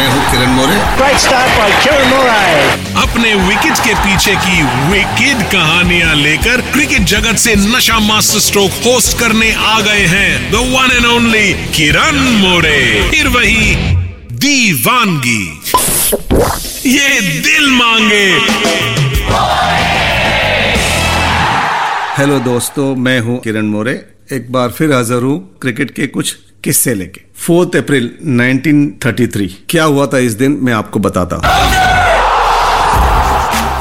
मैं 0.00 0.08
हूँ 0.10 0.20
किरण 0.30 0.50
मोरे. 0.50 0.76
अपने 3.00 3.32
विकेट 3.48 3.78
के 3.86 3.94
पीछे 3.94 4.34
की 4.44 4.62
विकेट 4.90 5.42
कहानियाँ 5.52 6.14
लेकर 6.16 6.60
क्रिकेट 6.72 7.02
जगत 7.12 7.38
से 7.38 7.54
नशा 7.56 7.98
मास्टर 7.98 8.40
स्ट्रोक 8.40 8.78
होस्ट 8.84 9.18
करने 9.18 9.52
आ 9.54 9.80
गए 9.80 10.06
हैं 10.12 10.30
the 10.52 10.62
one 10.72 10.96
and 10.96 11.06
only 11.06 11.52
Kiran 11.76 12.20
More. 12.38 12.80
फिर 13.10 13.28
वही 13.28 13.74
दीवानगी। 14.44 15.44
ये 16.90 17.20
दिल 17.42 17.70
मांगे। 17.72 18.26
हेलो 22.18 22.38
दोस्तों 22.44 22.94
मैं 22.98 23.20
हूँ 23.20 23.40
किरण 23.40 23.66
मोरे। 23.66 24.00
एक 24.32 24.52
बार 24.52 24.70
फिर 24.70 24.92
हाजिर 24.92 25.22
हूँ 25.22 25.38
क्रिकेट 25.62 25.90
के 25.90 26.06
कुछ 26.16 26.36
किस्से 26.64 26.94
लेके। 26.94 27.20
4 27.38 27.76
अप्रैल 27.76 28.10
1933 28.22 29.52
क्या 29.68 29.84
हुआ 29.84 30.06
था 30.06 30.18
इस 30.18 30.32
दिन? 30.32 30.58
मैं 30.62 30.72
आपको 30.72 30.98
बताता 30.98 31.36
हूँ। 31.36 31.44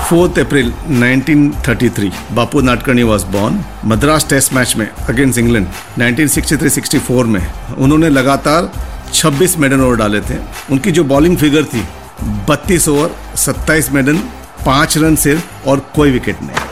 4 0.10 0.40
अप्रैल 0.40 0.72
1933 0.92 2.14
Bapu 2.32 2.62
Nadkarni 2.62 3.04
was 3.04 3.26
born 3.26 3.60
Madras 3.86 4.30
test 4.30 4.54
match 4.54 4.76
में 4.78 4.88
अगेंस्ट 5.10 5.40
इंग्लैंड 5.40 5.68
1963-64 5.98 7.26
में। 7.26 7.42
उन्होंने 7.78 8.10
लगातार 8.10 8.72
26 9.14 9.58
मेडन 9.58 9.82
ओवर 9.82 9.96
डाले 9.96 10.22
थे। 10.22 10.38
उनकी 10.72 10.92
जो 10.92 11.04
बॉलिंग 11.04 11.38
फिगर 11.38 11.64
थी 11.64 11.84
32 12.50 12.88
ओवर 12.88 13.16
27 13.38 13.92
मेडन 13.92 14.18
पाँच 14.66 14.98
रन 14.98 15.16
सिर्फ़ 15.16 15.70
और 15.70 15.86
कोई 15.96 16.12
विकेट 16.12 16.42
नहीं. 16.42 16.68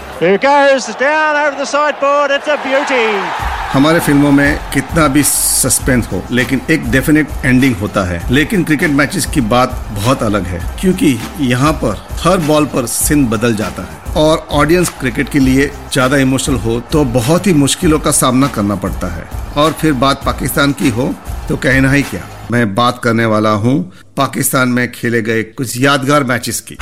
हमारे 3.77 3.99
फ़िल्मों 3.99 4.31
में 4.31 4.57
कितना 4.73 5.07
भी 5.07 5.21
सस्पेंस 5.23 6.07
हो, 6.11 6.21
लेकिन 6.31 6.61
एक 6.71 6.89
डेफिनेट 6.91 7.27
एंडिंग 7.45 7.75
होता 7.77 8.03
है। 8.03 8.21
लेकिन 8.31 8.63
क्रिकेट 8.63 8.91
मैचेस 8.91 9.25
की 9.33 9.41
बात 9.43 9.75
बहुत 9.91 10.23
अलग 10.23 10.45
है, 10.45 10.59
क्योंकि 10.81 11.17
यहाँ 11.41 11.73
पर 11.83 12.01
हर 12.21 12.37
बॉल 12.47 12.65
पर 12.65 12.85
सीन 12.87 13.25
बदल 13.29 13.55
जाता 13.55 13.83
है। 13.83 14.13
और 14.17 14.47
ऑडियंस 14.53 14.89
क्रिकेट 14.99 15.29
के 15.29 15.39
लिए 15.39 15.67
ज़्यादा 15.93 16.17
इमोशनल 16.17 16.55
हो 16.57 16.79
तो 16.91 17.03
बहुत 17.13 17.47
ही 17.47 17.53
मुश्किलों 17.55 17.99
का 17.99 18.11
सामना 18.13 18.47
करना 18.47 18.75
पड़ता 18.77 19.07
है। 19.07 19.27
और 19.57 19.71
फिर 19.73 19.93
बात 19.95 20.25
पाकिस्तान 20.25 20.71
की 20.73 20.89
हो 20.89 21.13
तो 21.49 21.57
कहना 21.57 21.91
ही 21.91 22.01
क्या? 22.03 22.21
मैं 22.51 22.73
बात 22.75 22.99
करने 23.03 23.25
वाला 23.27 23.49
हूँ 23.51 23.79
पाकिस्तान 24.17 24.69
में 24.69 24.91
खेले 24.91 25.21
गए 25.21 25.43
कुछ 25.43 25.77
यादगार 25.79 26.23
मैचेस 26.25 26.59
की। 26.61 26.77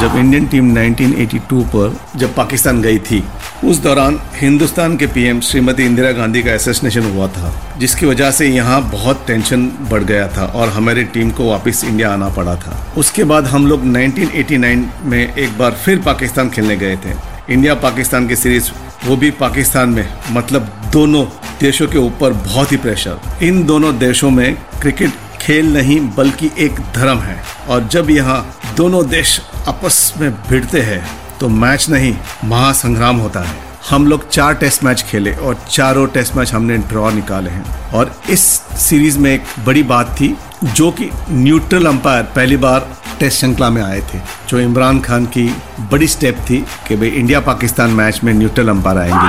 जब 0.00 0.16
इंडियन 0.16 0.46
टीम 0.46 0.66
1982 0.74 1.62
पर 1.74 1.94
जब 2.16 2.34
पाकिस्तान 2.34 2.80
गई 2.82 2.98
थी, 2.98 3.22
उस 3.64 3.78
दौरान 3.78 4.18
हिंदुस्तान 4.34 4.96
के 4.96 5.06
पीएम 5.06 5.40
श्रीमती 5.40 5.84
इंदिरा 5.84 6.10
गांधी 6.12 6.42
का 6.42 6.52
एसेसिनेशन 6.52 7.10
हुआ 7.12 7.28
था, 7.28 7.52
जिसकी 7.78 8.06
वजह 8.06 8.30
से 8.30 8.48
यहाँ 8.48 8.80
बहुत 8.90 9.24
टेंशन 9.26 9.66
बढ़ 9.90 10.02
गया 10.02 10.26
था 10.28 10.46
और 10.46 10.68
हमारी 10.68 11.04
टीम 11.14 11.30
को 11.30 11.48
वापस 11.50 11.82
इंडिया 11.84 12.12
आना 12.12 12.28
पड़ा 12.28 12.56
था। 12.56 12.76
उसके 12.98 13.24
बाद 13.24 13.46
हम 13.46 13.66
लोग 13.66 13.86
1989 13.86 14.84
में 15.04 15.34
एक 15.34 15.58
बार 15.58 15.80
फिर 15.84 16.02
पाकिस्तान 16.02 16.50
खेलने 16.50 16.76
गए 16.76 16.96
थे। 16.96 17.14
इंडिया 17.52 17.74
पाकिस्तान 17.80 18.28
की 18.28 18.36
सीरीज़ 18.36 18.70
वो 19.06 19.16
भी 19.16 19.30
पाकिस्तान 19.40 19.88
में 19.88 20.08
मतलब 20.30 20.72
दोनों 20.92 21.24
देशों 21.60 21.88
के 21.88 21.98
ऊपर 21.98 22.32
बहुत 22.44 22.72
ही 22.72 22.76
प्रेशर 22.76 23.44
इन 23.44 23.64
दोनों 23.66 23.98
देशों 23.98 24.30
में 24.30 24.54
क्रिकेट 24.82 25.12
खेल 25.40 25.72
नहीं, 25.74 26.00
बल्कि 26.16 26.50
एक 26.58 26.80
धर्म 26.94 27.18
है। 27.18 27.42
और 27.68 27.88
जब 27.88 28.10
यहाँ 28.10 28.44
दोनों 28.76 29.06
देश 29.08 29.40
आपस 29.68 30.14
में 30.20 30.30
भिड़ते 30.48 30.80
हैं 30.80 31.06
तो 31.40 31.48
मैच 31.48 31.88
नहीं 31.90 32.14
महासंग्राम 32.44 33.16
होता 33.16 33.40
है। 33.40 33.56
हम 33.90 34.06
लोग 34.06 34.28
चार 34.28 34.54
टेस्ट 34.54 34.84
मैच 34.84 35.02
खेले 35.02 35.34
और 35.36 35.54
चारों 35.70 36.06
टेस्ट 36.06 36.34
मैच 36.34 36.52
हमने 36.52 36.76
ड्रॉ 36.78 37.10
निकाले 37.10 37.50
हैं। 37.50 37.92
और 37.92 38.14
इस 38.30 38.44
सीरीज़ 38.78 39.18
में 39.18 39.30
एक 39.30 39.44
बड़ी 39.64 39.82
बात 39.82 40.14
थी 40.20 40.36
जो 40.64 40.90
कि 40.90 41.10
न्यूट्रल 41.30 41.86
अंपायर 41.86 42.22
पहली 42.22 42.56
बार 42.56 42.88
टेस्ट 43.20 43.38
श्रृंखला 43.40 43.70
में 43.70 43.82
आए 43.82 44.00
थे 44.00 44.20
जो 44.48 44.60
इमरान 44.60 45.00
खान 45.00 45.26
की 45.26 45.56
बड़ी 45.80 46.08
स्टेप 46.08 46.38
थी 46.50 46.66
कि 46.88 46.96
भाई 46.96 47.08
इंडिया 47.08 47.40
पाकिस्तान 47.40 47.90
मैच 47.90 48.20
में 48.24 48.32
न्यूट्रल 48.34 48.68
अंपायर 48.68 48.98
आएँगे। 48.98 49.28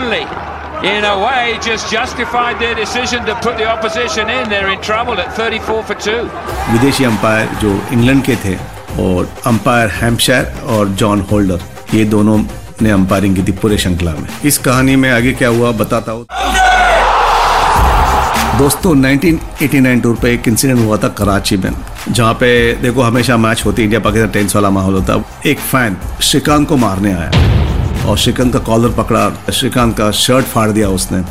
Oh, 0.00 0.49
two 0.82 0.86
in 0.86 1.04
a 1.04 1.16
way, 1.16 1.58
just 1.62 1.90
justified 1.90 2.58
their 2.58 2.74
decision 2.74 3.24
to 3.26 3.34
put 3.36 3.56
the 3.56 3.66
opposition 3.66 4.28
in. 4.28 4.48
They're 4.48 4.70
in 4.70 4.80
trouble 4.80 5.14
at 5.14 5.32
34 5.34 5.82
for 5.82 5.94
2. 5.96 6.28
विदेशी 6.72 7.04
अंपायर 7.04 7.48
जो 7.60 7.72
इंग्लैंड 7.92 8.22
के 8.24 8.36
थे 8.44 8.56
और 9.02 9.28
अंपायर 9.46 9.88
हैम्पशायर 9.92 10.60
और 10.66 10.88
जॉन 11.02 11.20
होल्डर 11.30 11.60
ये 11.94 12.04
दोनों 12.04 12.38
ने 12.82 12.90
अंपायरिंग 12.90 13.36
की 13.36 13.42
थी 13.42 13.52
पूरे 13.52 13.78
श्रृंखला 13.78 14.12
में 14.12 14.28
इस 14.44 14.58
कहानी 14.58 14.96
में 14.96 15.10
आगे 15.10 15.32
क्या 15.32 15.48
हुआ 15.48 15.72
बताता 15.80 16.12
हूँ 16.12 16.26
दोस्तों 18.58 18.94
1989 18.96 20.02
टूर 20.02 20.16
पे 20.22 20.32
एक 20.34 20.48
इंसिडेंट 20.48 20.80
हुआ 20.80 20.96
था 21.02 21.08
कराची 21.18 21.56
में 21.56 21.70
जहाँ 22.08 22.34
पे 22.40 22.50
देखो 22.82 23.02
हमेशा 23.02 23.36
मैच 23.36 23.62
होती 23.66 23.82
इंडिया 23.82 24.00
पाकिस्तान 24.00 24.30
टेंस 24.30 24.56
वाला 24.56 24.70
माहौल 24.70 24.94
होता 24.94 25.22
एक 25.50 25.58
फ़ैन 25.60 25.96
श्रीकांत 26.22 26.68
को 26.68 26.76
मारने 26.76 27.12
आया 27.12 27.69
और 28.06 28.16
श्रीकांत 28.18 28.52
का 28.52 28.58
कॉलर 28.58 28.90
पकड़ा 28.94 29.30
श्रीकांत 29.52 29.96
का 29.98 30.10
शर्ट 30.10 30.46
फाड़ 30.46 30.70
दिया 30.70 30.88
उसने। 30.88 31.22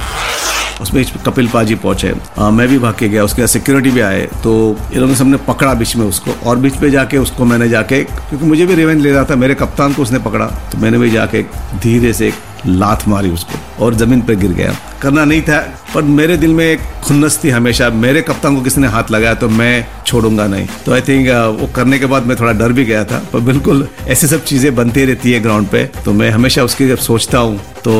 उसमें 0.82 1.04
कपिल 1.26 1.48
पाजी 1.48 1.76
पहुँचे। 1.76 2.14
आ, 2.40 2.50
मैं 2.50 2.68
भी 2.68 2.78
भाग 2.80 2.96
के 3.00 3.08
गया 3.10 3.24
उसके 3.24 3.48
सिक्योरिटी 3.48 3.92
भी 3.92 4.02
आए 4.02 4.22
तो 4.44 4.54
इन्होंने 4.94 5.16
सबने 5.16 5.38
पकड़ा 5.48 5.74
बीच 5.74 5.96
में 5.96 6.06
उसको। 6.08 6.32
और 6.50 6.58
बीच 6.58 6.78
में 6.82 6.90
जाके 6.92 7.18
उसको 7.18 7.46
मैंने 7.46 7.70
जाके 7.70 8.04
क्योंकि 8.04 8.46
मुझे 8.46 8.66
भी 8.66 8.76
रिवेंज 8.76 9.02
ले 9.02 9.12
रहा 9.12 9.24
था 9.24 9.36
मेरे 9.36 9.56
कप्तान 9.56 9.94
को 9.94 10.02
उसने 10.02 10.20
पकड़ा 10.20 10.46
तो 10.72 10.78
मैंने 10.78 10.98
भी 10.98 11.10
जाके 11.12 11.44
धीरे 11.80 12.14
से 12.14 12.34
लात 12.66 13.08
मारी 13.08 13.30
उसको 13.30 13.86
और 13.86 13.96
ज़मीन 13.96 14.22
पर 14.22 14.36
गिर 14.36 14.52
गया। 14.52 14.74
करना 15.02 15.24
नहीं 15.26 15.42
था, 15.42 15.60
पर 15.94 16.02
मेरे 16.04 16.36
दिल 16.38 16.54
में 16.54 16.66
एक 16.66 16.80
खुन्नस 17.04 17.40
थी 17.44 17.50
हमेशा। 17.50 17.90
मेरे 17.92 18.22
कप्तान 18.22 18.56
को 18.56 18.62
किसी 18.62 18.82
ने 18.82 18.88
हाथ 18.88 19.12
लगाया 19.12 19.34
तो 19.36 19.50
मैं 19.50 19.86
छोड़ूँगा 20.08 20.48
नहीं। 20.48 20.68
तो 20.86 20.94
आई 20.94 21.02
थिंक 21.02 21.28
वो 21.60 21.68
करने 21.76 22.00
के 22.00 22.06
बाद 22.06 22.26
मैं 22.28 22.38
थोड़ा 22.40 22.54
डर 22.54 22.72
भी 22.74 22.86
गया 22.86 23.04
था, 23.06 23.22
पर 23.34 23.40
बिल्कुल 23.42 23.88
ऐसी 24.08 24.28
सब 24.28 24.44
चीज़ें 24.44 24.74
बनती 24.76 25.06
रहती 25.06 25.32
है 25.32 25.40
ग्राउंड 25.40 25.68
पे 25.68 25.84
तो 26.06 26.14
मैं 26.14 26.30
हमेशा 26.32 26.64
उसकी 26.64 26.88
जब 26.88 26.98
सोचता 27.00 27.38
हूँ 27.38 27.60
तो 27.84 27.94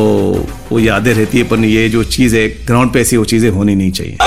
वो 0.72 0.80
यादें 0.80 1.14
रहती 1.14 1.38
है, 1.38 1.44
पर 1.44 1.66
ये 1.66 1.88
जो 1.90 2.04
चीज़ 2.06 2.36
है 2.36 2.48
ग्राउंड 2.66 2.94
पे 2.94 3.02
ऐसी 3.02 3.18
वो 3.18 3.26
चीज़ें 3.26 3.50
होनी 3.50 3.76
नहीं 3.76 3.92
चाहिए। 3.92 4.18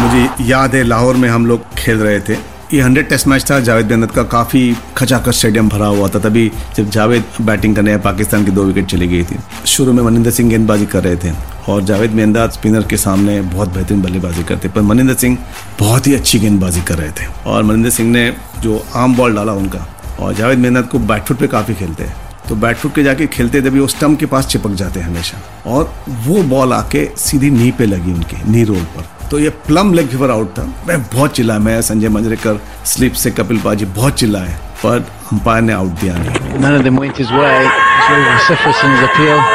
मुझे 0.00 0.28
याद 0.44 0.74
है, 0.74 0.82
लाहौर 0.84 1.16
में 1.16 1.28
हम 1.28 1.46
लोग 1.46 1.74
खेल 1.78 1.98
रहे 1.98 2.20
थे। 2.20 2.34
ये 2.72 2.80
हंड्रेड 2.80 3.08
टेस्ट 3.08 3.26
मैच 3.26 3.44
था, 3.50 3.58
जावेद 3.60 3.86
बेनत 3.86 4.10
का 4.10 4.22
काफ़ी 4.22 4.76
खचाखच 4.96 5.34
स्टेडियम 5.34 5.68
भरा 5.68 5.86
हुआ 5.86 6.08
था, 6.08 6.18
तभी 6.18 6.50
जब 6.76 6.90
जावेद 6.90 7.24
बैटिंग 7.42 7.74
करने 7.76 7.96
पाकिस्तान 7.98 8.44
की 8.44 8.50
दो 8.50 8.64
विकेट 8.64 8.86
चली 8.86 9.08
गई 9.08 9.22
थी। 9.24 9.36
शुरू 9.66 9.92
में 9.92 10.02
मनिंदर 10.02 10.30
सिंह 10.30 10.50
गेंदबाजी 10.50 10.86
कर 10.86 11.02
रहे 11.04 11.16
थे 11.16 11.32
और 11.68 11.82
जावेद 11.84 12.12
मेंदा 12.12 12.46
स्पिनर 12.48 12.82
के 12.82 12.96
सामने 12.96 13.40
बहुत 13.42 13.74
बेहतरीन 13.74 14.02
बल्लेबाजी 14.02 14.44
करते, 14.44 14.68
पर 14.68 14.80
मनिंदर 14.82 15.14
सिंह 15.14 15.38
बहुत 15.80 16.06
ही 16.06 16.14
अच्छी 16.14 16.38
गेंदबाजी 16.38 16.80
कर 16.80 16.98
रहे 16.98 17.10
थे। 17.10 17.26
और 17.46 17.62
मनिंदर 17.62 17.90
सिंह 17.90 18.10
ने 18.10 18.32
जो 18.62 18.84
आम 18.94 19.16
बॉल 19.16 19.34
डाला 19.34 19.52
उनका, 19.52 19.86
और 20.20 20.34
जावेद 20.34 20.58
मेहनत 20.58 20.88
को 20.92 20.98
बैटफुट 21.00 21.38
पे 21.38 21.46
काफ़ी 21.48 21.74
खेलते 21.74 22.04
हैं। 22.04 22.16
तो 22.48 22.56
बैटफुट 22.56 22.94
के 22.94 23.02
जाके 23.02 23.26
खेलते 23.26 23.60
तभी 23.60 23.80
वो 23.80 23.86
स्टम्प 23.88 24.18
के 24.20 24.26
पास 24.26 24.46
चिपक 24.46 24.74
जाते 24.74 25.00
हैं 25.00 25.06
हमेशा, 25.06 25.42
और 25.66 25.94
वो 26.08 26.42
बॉल 26.44 26.72
आके 26.72 27.08
सीधी 27.18 27.50
नी 27.50 27.70
पे 27.70 27.86
लगी 27.86 28.12
उनके 28.12 28.50
नी 28.50 28.64
रोल 28.64 28.84
पर। 28.96 29.18
तो 29.30 29.38
ये 29.38 29.50
प्लम 29.66 29.92
लेग 29.94 30.08
फीवर 30.08 30.30
आउट 30.30 30.48
था 30.58 30.62
मैं 30.86 31.02
बहुत 31.02 31.34
चिल्लाया 31.34 31.60
मैं 31.60 31.80
संजय 31.88 32.08
मंजरेकर 32.08 32.60
स्लिप 32.92 33.12
से 33.22 33.30
कपिल 33.30 33.60
पाजी 33.60 33.84
बहुत 33.98 34.14
चिल्लाए 34.18 34.54
पर 34.82 35.04
अंपायर 35.32 35.62
ने 35.62 35.72
आउट 35.72 36.00
दिया 36.00 36.14
नहीं 36.18 36.60
None 36.62 36.76
of 36.78 36.82
them 36.84 36.96
went 37.00 37.20
his 37.22 37.30
way. 37.32 37.52
It's 37.58 38.08
very 38.08 38.24
vociferous 38.24 38.80
in 38.84 38.90
his 38.94 39.04
appeal. 39.04 39.38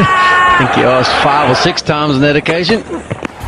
I 0.00 0.54
think 0.58 0.70
he 0.72 0.84
asked 0.90 1.16
five 1.24 1.50
or 1.50 1.56
six 1.62 1.84
times 1.84 2.20
on 2.20 2.26
that 2.26 2.38
occasion. 2.42 2.84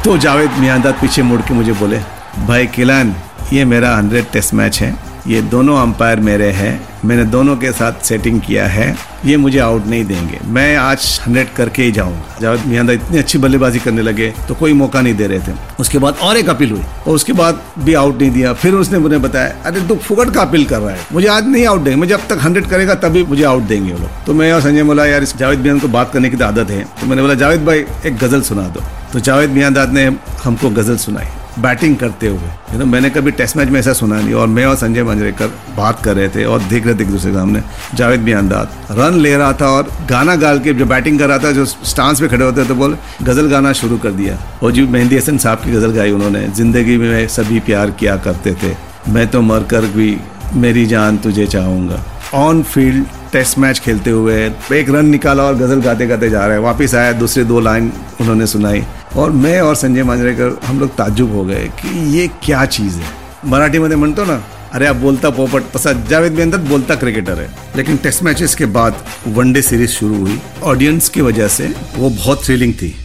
तो 0.05 0.17
जावेद 0.19 0.51
मियांदाद 0.59 0.95
पीछे 1.01 1.23
मुड़ 1.23 1.41
के 1.43 1.55
मुझे 1.55 1.73
बोले 1.79 1.99
भाई 2.47 2.67
किलान 2.77 3.15
ये 3.53 3.65
मेरा 3.73 3.97
हंड्रेड 3.97 4.31
टेस्ट 4.33 4.55
मैच 4.55 4.81
है 4.83 4.95
ये 5.29 5.43
दोनों 5.55 5.79
अंपायर 5.81 6.21
मेरे 6.29 6.51
हैं 6.53 6.75
मैंने 7.05 7.25
दोनों 7.25 7.57
के 7.57 7.71
साथ 7.73 8.03
सेटिंग 8.05 8.41
किया 8.41 8.67
है 8.67 8.95
ये 9.25 9.37
मुझे 9.37 9.59
आउट 9.59 9.87
नहीं 9.87 10.05
देंगे। 10.05 10.39
मैं 10.47 10.77
आज 10.77 11.21
हंड्रेड 11.27 11.53
करके 11.55 11.83
ही 11.83 11.93
जाऊँगा 11.93 12.37
जब 12.41 12.67
मियांदा 12.67 12.93
इतनी 12.93 13.19
अच्छी 13.19 13.39
बल्लेबाजी 13.39 13.79
करने 13.79 14.03
लगे 14.03 14.33
तो 14.49 14.55
कोई 14.55 14.73
मौका 14.73 15.01
नहीं 15.01 15.15
दे 15.15 15.27
रहे 15.27 15.39
थे। 15.39 15.53
उसके 15.81 15.99
बाद 15.99 16.17
और 16.23 16.37
एक 16.37 16.49
अपील 16.49 16.71
हुई। 16.71 16.81
और 17.07 17.15
उसके 17.15 17.33
बाद 17.33 17.61
भी 17.79 17.95
आउट 17.95 18.21
नहीं 18.21 18.31
दिया। 18.31 18.53
फिर 18.53 18.75
उसने 18.75 18.99
मुझे 18.99 19.19
बताया 19.19 19.55
अरे 19.65 19.81
तू 19.89 19.97
फुकट 19.97 20.35
का 20.35 20.43
अपील 20.43 20.65
कर 20.65 20.79
रहा 20.79 20.91
है। 20.91 21.07
मुझे 21.13 21.29
आज 21.29 21.49
नहीं 21.49 21.67
आउट 21.67 21.81
देंगे। 21.81 21.97
मुझे 21.97 22.11
जब 22.11 22.29
तक 22.29 22.39
हंड्रेड 22.43 22.67
करेगा 22.67 22.95
तभी 23.01 23.25
मुझे 23.25 23.45
आउट 23.45 23.63
देंगे 23.63 23.93
वो 23.93 23.99
लोग। 23.99 24.25
तो 24.27 24.35
मैं 24.35 24.53
और 24.53 24.61
संजय 24.61 24.83
बोला 24.83 25.07
यार 25.07 25.23
इस 25.23 25.37
जावेद 25.37 25.59
मियाँ 25.59 25.79
को 25.79 25.89
बात 25.89 26.13
करने 26.13 26.31
की 26.31 26.37
तो 26.37 26.45
आदत 26.45 26.71
है। 26.71 26.83
तो 27.01 27.07
मैंने 27.07 27.23
बोला 27.23 27.35
जावेद 27.35 27.65
भाई 27.67 27.85
एक 28.07 28.19
गज़ल 28.19 28.43
सुना 28.43 28.69
दो। 28.69 28.85
तो 29.13 29.21
जावेद 29.21 29.51
मियांदाद 29.51 29.93
ने 29.93 30.11
हमको 30.45 30.71
गज़ल 30.71 30.97
सुनाई। 30.99 31.27
बैटिंग 31.59 31.97
करते 31.97 32.27
हुए। 32.27 32.49
यू 32.73 32.79
नो 32.79 32.85
मैंने 32.87 33.11
कभी 33.11 33.31
टेस्ट 33.33 33.57
मैच 33.57 33.69
में 33.69 33.79
ऐसा 33.81 33.93
सुना 33.93 34.21
नहीं, 34.21 34.35
और 34.35 34.47
मैं 34.49 34.65
और 34.67 34.77
संजय 34.77 35.03
मंजरेकर 35.05 35.47
बात 35.77 36.03
कर 36.05 36.17
रहे 36.17 36.29
थे 36.29 36.45
और 36.45 36.63
देख 36.63 36.87
रहे 36.87 36.95
थे 36.95 37.03
एक 37.03 37.11
दूसरे 37.11 37.33
सामने, 37.33 37.63
जावेद 37.95 38.21
भी 38.21 38.33
अंदाज 38.33 38.99
रन 38.99 39.19
ले 39.21 39.37
रहा 39.37 39.53
था 39.53 39.69
और 39.69 39.91
गाना 40.11 40.37
गाल 40.37 40.61
के 40.61 40.75
जो 40.75 40.87
बैटिंग 40.87 41.19
कर 41.19 41.29
रहा 41.29 41.39
था, 41.39 41.53
जो 41.53 41.65
स्टांस 41.65 42.21
पे 42.21 42.29
खड़े 42.29 42.45
होते 42.45 42.63
थे 42.63 42.69
तो 42.69 42.75
बोल, 42.75 42.97
गज़ल 43.23 43.49
गाना 43.51 43.73
शुरू 43.75 43.99
कर 43.99 44.11
दिया। 44.13 44.39
और 44.63 44.73
जी 44.73 44.87
मेहंदी 44.89 45.17
हसन 45.17 45.39
साहब 45.39 45.59
की 45.59 45.73
गज़ल 45.73 45.93
गाई 45.93 46.11
उन्होंने, 46.13 46.47
ज़िंदगी 46.49 46.97
में 46.99 47.27
सभी 47.29 47.61
प्यार 47.61 47.91
किया 47.93 48.17
करते 48.19 48.55
थे। 48.55 48.75
मैं 49.09 49.27
तो 49.29 49.41
मर 49.43 49.63
कर 49.71 49.87
भी 49.89 50.17
मेरी 50.55 50.87
जान 50.87 51.19
तुझे 51.19 51.47
चाहूँगा। 51.47 52.03
ऑन 52.37 52.63
फ़ील्ड 52.65 53.05
टेस्ट 53.33 53.59
मैच 53.59 53.79
खेलते 53.79 54.11
हुए 54.11 54.35
एक 54.73 54.91
रन 54.91 55.07
निकाला 55.07 55.43
और 55.43 55.55
गज़ल 55.57 55.81
गाते 55.81 56.07
गाते 56.07 56.31
जा 56.31 56.47
रहे 56.47 56.57
हैं। 56.57 56.65
वापस 56.65 56.95
आया, 56.95 57.13
दूसरे 57.15 57.45
दो 57.45 57.61
लाइन 57.61 57.93
उन्होंने 58.21 58.47
सुनाई। 58.47 58.83
और 59.17 59.31
मैं 59.31 59.61
और 59.61 59.75
संजय 59.75 60.03
मांजरेकर, 60.03 60.61
हम 60.67 60.81
लोग 60.81 60.97
ताजुब 60.97 61.33
हो 61.33 61.45
गए 61.45 61.69
कि 61.69 62.19
ये 62.19 62.29
क्या 62.29 62.67
चीज़ 62.67 62.97
है। 62.97 63.05
मराठी 63.45 63.79
मध्ये 63.79 63.97
म्हणतो 63.97 64.25
ना, 64.25 64.45
अरे 64.73 64.87
आप 64.87 64.97
बोलता 64.97 65.31
पोपट, 65.31 65.63
तसा 65.63 65.93
जावेद 65.93 66.33
भी 66.33 66.69
बोलता 66.69 66.95
क्रिकेटर 66.95 67.39
है। 67.39 67.51
लेकिन 67.77 67.97
टेस्ट 67.97 68.23
मैचेस 68.23 68.55
के 68.55 68.67
बाद 68.67 68.95
वनडे 69.29 69.63
सीरीज़ 69.63 69.91
शुरू 69.91 70.15
हुई। 70.15 70.41
ऑडियंस 70.63 71.09
की 71.09 71.21
वजह 71.21 71.49
से 71.49 71.75
वो 71.97 72.11
बहुत 72.11 72.45
थ्रिलिंग 72.45 72.75
थी। 72.75 72.97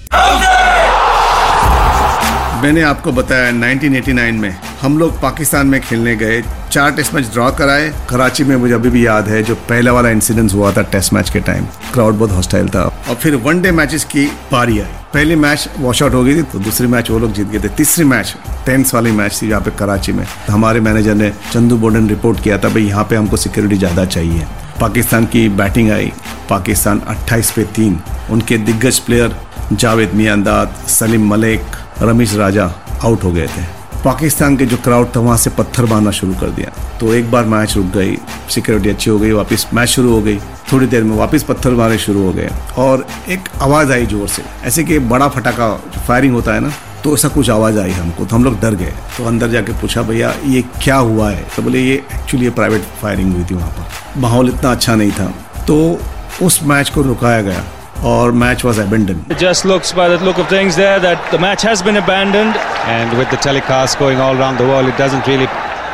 मैंने 2.61 2.81
आपको 2.81 3.11
बताया 3.11 3.51
1989 3.51 4.41
में 4.41 4.55
हम 4.81 4.97
लोग 4.97 5.21
पाकिस्तान 5.21 5.67
में 5.67 5.81
खेलने 5.81 6.15
गए। 6.15 6.43
चार 6.75 6.91
टेस्ट 6.91 7.13
मैच 7.13 7.27
ड्रॉ 7.33 7.49
कराए। 7.57 7.87
कराची 8.09 8.43
में 8.43 8.55
मुझे 8.55 8.73
अभी 8.73 8.89
भी 8.89 9.05
याद 9.05 9.27
है 9.27 9.41
जो 9.43 9.55
पहला 9.69 9.91
वाला 9.93 10.09
इंसिडेंस 10.09 10.53
हुआ 10.53 10.71
था 10.71 10.81
टेस्ट 10.93 11.13
मैच 11.13 11.29
के 11.29 11.39
टाइम 11.41 11.65
क्राउड 11.93 12.15
बहुत 12.15 12.31
हॉस्टाइल 12.31 12.69
था। 12.69 12.81
और 13.09 13.15
फिर 13.15 13.35
वन 13.45 13.61
डे 13.61 13.71
मैचेस 13.71 14.03
की 14.05 14.25
पारी 14.51 14.79
आई। 14.79 14.87
पहली 15.13 15.35
मैच 15.35 15.69
वॉश 15.77 16.01
आउट 16.03 16.13
हो 16.13 16.23
गई 16.23 16.35
थी 16.35 16.41
तो 16.43 16.59
दूसरी 16.59 16.87
मैच 16.87 17.11
वो 17.11 17.19
लोग 17.19 17.33
जीत 17.33 17.47
गए 17.47 17.59
थे। 17.59 17.69
तीसरी 17.77 18.05
मैच 18.05 18.35
टेंस 18.65 18.93
वाली 18.93 19.11
मैच 19.11 19.39
थी 19.41 19.49
यहाँ 19.49 19.61
पे 19.61 19.71
कराची 19.79 20.13
में। 20.13 20.25
तो 20.47 20.53
हमारे 20.53 20.79
मैनेजर 20.79 21.15
ने 21.15 21.29
चंदू 21.51 21.77
बोर्डन 21.77 22.09
रिपोर्ट 22.09 22.43
किया 22.43 22.57
था, 22.57 22.69
भाई, 22.69 22.83
यहाँ 22.83 23.03
पे 23.09 23.15
हमको 23.15 23.37
सिक्योरिटी 23.37 23.77
ज़्यादा 23.77 24.05
चाहिए। 24.07 24.45
पाकिस्तान 24.81 25.25
की 25.27 25.47
बैटिंग 25.55 25.91
आई। 25.91 26.11
पाकिस्तान 26.49 27.01
28 27.07 27.51
पे 27.51 27.63
तीन। 27.75 27.99
उनके 28.31 28.57
दिग्गज 28.59 28.99
प्लेयर 28.99 29.35
जावेद 29.73 30.13
मियांदाद, 30.13 30.75
सलीम 30.89 31.29
मलिक, 31.29 31.61
रमेश 32.01 32.35
राजा 32.35 32.71
आउट 33.03 33.23
हो 33.23 33.31
गए 33.31 33.47
थे। 33.47 33.63
पाकिस्तान 34.05 34.55
के 34.57 34.65
जो 34.65 34.77
क्राउड 34.77 35.07
था, 35.15 35.19
वहाँ 35.19 35.37
से 35.37 35.49
पत्थर 35.49 35.85
मारना 35.85 36.11
शुरू 36.11 36.33
कर 36.33 36.49
दिया। 36.49 36.71
तो 36.99 37.13
एक 37.13 37.31
बार 37.31 37.45
मैच 37.45 37.75
रुक 37.75 37.85
गई 37.93 38.17
सिक्योरिटी 38.49 38.89
अच्छी 38.89 39.09
हो 39.09 39.17
गई, 39.19 39.31
वापस 39.31 39.65
मैच 39.73 39.89
शुरू 39.89 40.11
हो 40.11 40.21
गई। 40.21 40.37
थोड़ी 40.71 40.87
देर 40.87 41.03
में 41.03 41.15
वापस 41.17 41.43
पत्थर 41.43 41.71
मारने 41.71 41.97
शुरू 41.97 42.23
हो 42.23 42.33
गए। 42.33 42.49
और 42.77 43.05
एक 43.29 43.49
आवाज़ 43.61 43.91
आई 43.91 44.05
ज़ोर 44.05 44.27
से। 44.27 44.43
ऐसे 44.63 44.83
कि 44.83 44.99
बड़ा 45.11 45.27
फटाका 45.27 45.69
फायरिंग 46.07 46.33
होता 46.33 46.53
है 46.53 46.59
ना 46.59 46.71
तो 47.03 47.13
ऐसा 47.13 47.27
कुछ 47.27 47.49
आवाज़ 47.49 47.79
आई 47.79 47.91
हमको 47.91 48.25
तो 48.25 48.35
हम 48.35 48.43
लोग 48.43 48.59
डर 48.61 48.75
गए। 48.75 48.93
तो 49.17 49.25
अंदर 49.25 49.49
जाके 49.49 49.71
पूछा, 49.71 50.01
भैया, 50.01 50.33
ये 50.45 50.61
क्या 50.83 50.95
हुआ 50.97 51.29
है? 51.31 51.45
तो 51.55 51.61
बोले, 51.61 51.79
ये 51.79 51.93
एक्चुअली 51.93 52.49
प्राइवेट 52.49 52.83
फायरिंग 53.01 53.33
हुई 53.33 53.43
थी 53.43 53.55
वहाँ 53.55 53.69
पर। 53.69 54.19
माहौल 54.21 54.49
इतना 54.49 54.71
अच्छा 54.71 54.95
नहीं 54.95 55.11
था। 55.11 55.33
तो 55.67 55.99
उस 56.41 56.59
मैच 56.63 56.89
को 56.89 57.01
रुकाया 57.01 57.41
गया। 57.41 57.63
Or 58.05 58.31
match 58.31 58.63
was 58.63 58.77
abandoned. 58.77 59.31
It 59.31 59.39
just 59.39 59.65
looks 59.65 59.91
by 59.91 60.07
the 60.09 60.17
look 60.23 60.37
of 60.37 60.47
things 60.47 60.75
there 60.75 60.99
that 60.99 61.31
the 61.31 61.39
match 61.39 61.63
has 61.63 61.81
been 61.81 61.97
abandoned 61.97 62.55
and 62.87 63.17
with 63.17 63.29
the 63.31 63.37
telecast 63.37 63.97
going 63.97 64.19
all 64.19 64.37
around 64.37 64.57
the 64.57 64.67
world 64.71 64.87
it 64.87 64.97
doesn't 64.97 65.25
really 65.27 65.47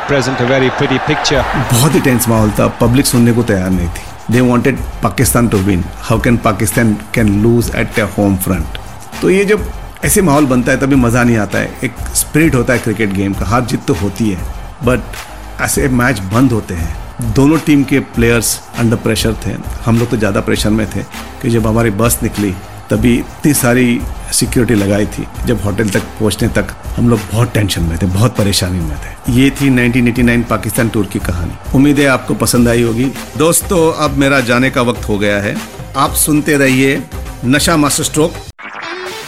present 0.06 0.40
a 0.40 0.46
very 0.46 0.70
pretty 0.80 0.98
picture. 1.10 1.42
बहुत 1.72 1.94
ही 1.94 2.00
tense 2.00 2.28
माहौल 2.28 2.50
था 2.58 2.66
public 2.80 3.06
सुनने 3.06 3.32
को 3.32 3.42
तैयार 3.50 3.70
नहीं 3.70 3.88
थी 3.88 4.32
they 4.32 4.40
wanted 4.48 4.78
Pakistan 5.02 5.48
to 5.48 5.58
win 5.68 5.84
how 6.08 6.20
can 6.24 6.36
Pakistan 6.48 6.94
can 7.14 7.28
lose 7.42 7.70
at 7.76 7.98
a 7.98 8.08
home 8.16 8.36
front 8.46 8.78
तो 9.20 9.30
ये 9.30 9.44
जब 9.52 9.70
ऐसे 10.04 10.22
माहौल 10.28 10.46
बनता 10.52 10.72
है 10.72 10.80
तभी 10.80 10.96
मज़ा 10.96 11.22
नहीं 11.24 11.36
आता 11.38 11.58
है 11.58 11.78
एक 11.84 12.06
स्पिरिट 12.22 12.54
होता 12.54 12.72
है 12.72 12.78
क्रिकेट 12.88 13.12
गेम 13.12 13.34
का 13.40 13.46
हार 13.46 13.64
जीत 13.72 13.84
तो 13.88 13.94
होती 14.02 14.30
है 14.30 14.44
बट 14.84 15.60
ऐसे 15.68 15.88
मैच 16.00 16.20
बंद 16.34 16.52
होते 16.52 16.74
हैं 16.74 17.01
दोनों 17.20 17.58
टीम 17.58 17.82
के 17.84 18.00
प्लेयर्स 18.00 18.60
अंडर 18.78 18.96
प्रेशर 18.96 19.34
थे। 19.46 19.54
हम 19.84 19.98
लोग 19.98 20.10
तो 20.10 20.16
ज़्यादा 20.16 20.40
प्रेशर 20.40 20.70
में 20.70 20.86
थे 20.90 21.02
कि 21.42 21.50
जब 21.50 21.66
हमारी 21.66 21.90
बस 21.92 22.18
निकली, 22.22 22.54
तभी 22.90 23.14
इतनी 23.14 23.52
सारी 23.54 24.00
सिक्योरिटी 24.32 24.74
लगाई 24.74 25.06
थी। 25.06 25.26
जब 25.46 25.60
होटल 25.64 25.88
तक 25.88 26.02
पहुँचने 26.20 26.48
तक 26.48 26.74
हम 26.96 27.08
लोग 27.08 27.20
बहुत 27.32 27.52
टेंशन 27.54 27.82
में 27.82 27.96
थे, 27.98 28.06
बहुत 28.06 28.36
परेशानी 28.36 28.80
में 28.80 28.96
थे। 28.96 29.32
ये 29.32 29.50
थी 29.50 29.70
1989 29.70 30.42
पाकिस्तान 30.50 30.88
टूर 30.88 31.06
की 31.06 31.18
कहानी। 31.18 31.52
उम्मीद 31.74 32.00
है 32.00 32.06
आपको 32.06 32.34
पसंद 32.34 32.68
आई 32.68 32.82
होगी। 32.82 33.10
दोस्तों, 33.38 33.92
अब 33.94 34.16
मेरा 34.16 34.40
जाने 34.42 34.70
का 34.70 34.82
वक्त 34.82 35.08
हो 35.08 35.18
गया 35.18 35.40
है। 35.40 35.56
आप 35.96 36.14
सुनते 36.16 36.56
रहिए 36.56 37.02
नशा 37.44 37.76
मास्टर 37.76 38.04
स्ट्रोक 38.04 38.34